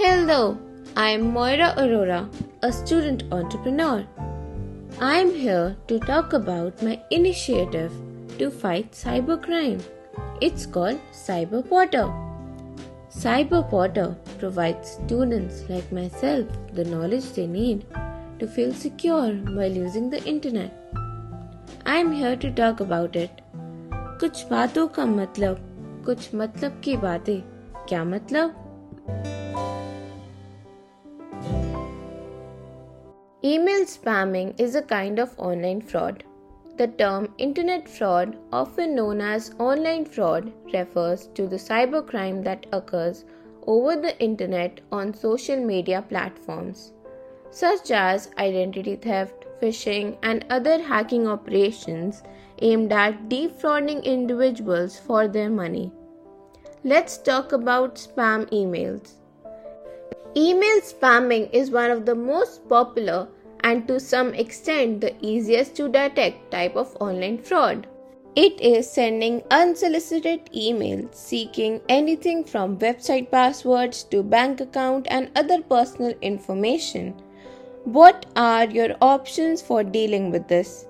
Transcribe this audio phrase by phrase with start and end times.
[0.00, 0.58] Hello,
[0.96, 2.28] I am Moira Aurora,
[2.62, 4.06] a student entrepreneur.
[5.00, 7.92] I am here to talk about my initiative
[8.38, 9.82] to fight cybercrime.
[10.40, 12.06] It's called Cyber Potter.
[13.10, 17.84] Cyber Potter provides students like myself the knowledge they need
[18.38, 20.72] to feel secure while using the internet.
[21.84, 23.42] I am here to talk about it.
[24.20, 25.58] कुछ बातों का मतलब
[26.06, 27.40] कुछ मतलब की बातें
[27.88, 29.39] क्या मतलब
[33.43, 36.23] Email spamming is a kind of online fraud.
[36.77, 43.25] The term internet fraud, often known as online fraud, refers to the cybercrime that occurs
[43.65, 46.93] over the internet on social media platforms,
[47.49, 52.21] such as identity theft, phishing, and other hacking operations
[52.61, 55.91] aimed at defrauding individuals for their money.
[56.83, 59.13] Let's talk about spam emails.
[60.33, 63.27] Email spamming is one of the most popular
[63.65, 67.85] and to some extent the easiest to detect type of online fraud.
[68.37, 75.61] It is sending unsolicited emails seeking anything from website passwords to bank account and other
[75.61, 77.13] personal information.
[77.83, 80.87] What are your options for dealing with this?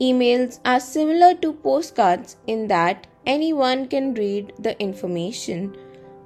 [0.00, 5.76] Emails are similar to postcards in that anyone can read the information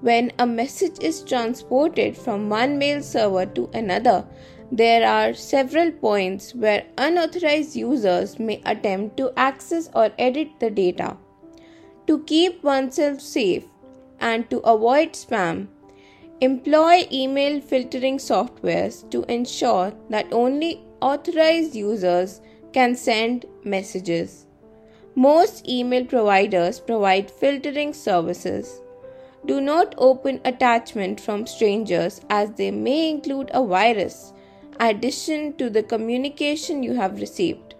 [0.06, 4.22] when a message is transported from one mail server to another,
[4.70, 11.16] there are several points where unauthorized users may attempt to access or edit the data.
[12.06, 13.64] To keep oneself safe
[14.20, 15.68] and to avoid spam,
[16.42, 22.42] employ email filtering softwares to ensure that only authorized users
[22.74, 24.46] can send messages.
[25.14, 28.80] Most email providers provide filtering services.
[29.46, 34.32] Do not open attachment from strangers as they may include a virus
[34.80, 37.74] addition to the communication you have received.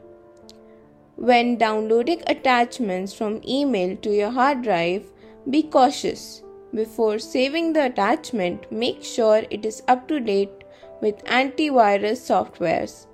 [1.17, 5.05] When downloading attachments from email to your hard drive,
[5.49, 6.43] be cautious.
[6.75, 10.65] Before saving the attachment, make sure it is up to date
[11.01, 13.07] with antivirus softwares.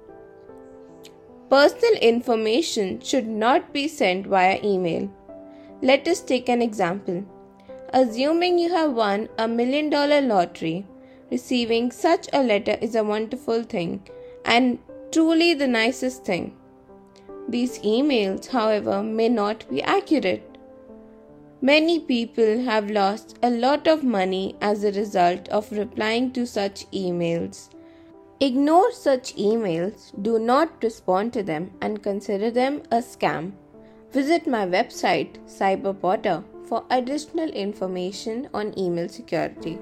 [1.51, 5.11] Personal information should not be sent via email.
[5.83, 7.25] Let us take an example.
[7.93, 10.87] Assuming you have won a million dollar lottery,
[11.29, 14.09] receiving such a letter is a wonderful thing
[14.45, 14.79] and
[15.11, 16.57] truly the nicest thing.
[17.49, 20.57] These emails, however, may not be accurate.
[21.61, 26.89] Many people have lost a lot of money as a result of replying to such
[26.93, 27.71] emails.
[28.39, 33.53] Ignore such emails, do not respond to them, and consider them a scam.
[34.13, 39.79] Visit my website, CyberPotter, for additional information on email security.